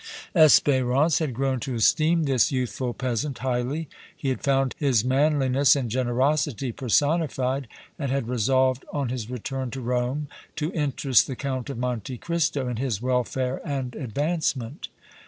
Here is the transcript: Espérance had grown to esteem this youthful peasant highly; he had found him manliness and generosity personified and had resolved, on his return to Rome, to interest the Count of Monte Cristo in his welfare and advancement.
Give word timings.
Espérance 0.35 1.19
had 1.19 1.31
grown 1.31 1.59
to 1.59 1.75
esteem 1.75 2.23
this 2.23 2.51
youthful 2.51 2.91
peasant 2.91 3.37
highly; 3.37 3.87
he 4.17 4.29
had 4.29 4.41
found 4.41 4.73
him 4.79 4.95
manliness 5.05 5.75
and 5.75 5.91
generosity 5.91 6.71
personified 6.71 7.67
and 7.99 8.09
had 8.11 8.27
resolved, 8.27 8.83
on 8.91 9.09
his 9.09 9.29
return 9.29 9.69
to 9.69 9.79
Rome, 9.79 10.27
to 10.55 10.71
interest 10.73 11.27
the 11.27 11.35
Count 11.35 11.69
of 11.69 11.77
Monte 11.77 12.17
Cristo 12.17 12.67
in 12.67 12.77
his 12.77 12.99
welfare 12.99 13.61
and 13.63 13.95
advancement. 13.95 14.87